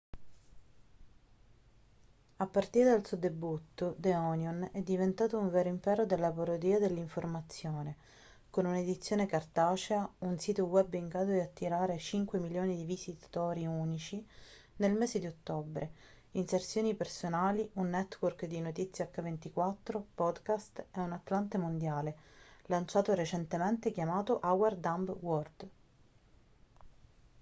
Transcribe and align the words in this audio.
a 2.37 2.47
partire 2.47 2.85
dal 2.85 3.05
suo 3.05 3.17
debutto 3.17 3.95
the 3.99 4.15
onion 4.15 4.67
è 4.71 4.81
diventato 4.81 5.37
un 5.37 5.51
vero 5.51 5.69
impero 5.69 6.07
della 6.07 6.31
parodia 6.31 6.79
dell'informazione 6.79 7.97
con 8.49 8.65
un'edizione 8.65 9.27
cartacea 9.27 10.11
un 10.21 10.39
sito 10.39 10.65
web 10.65 10.91
in 10.95 11.07
grado 11.07 11.33
di 11.33 11.39
attirare 11.39 11.97
5.000.000 11.97 12.75
di 12.75 12.83
visitatori 12.83 13.67
unici 13.67 14.25
nel 14.77 14.93
mese 14.93 15.19
di 15.19 15.27
ottobre 15.27 15.91
inserzioni 16.31 16.95
personali 16.95 17.69
un 17.73 17.89
network 17.91 18.47
di 18.47 18.59
notizie 18.59 19.07
h24 19.13 20.01
podcast 20.15 20.79
e 20.79 20.99
un 20.99 21.11
atlante 21.11 21.59
mondiale 21.59 22.15
lanciato 22.69 23.13
recentemente 23.13 23.91
chiamato 23.91 24.39
our 24.41 24.75
dumb 24.75 25.15
world 25.19 25.69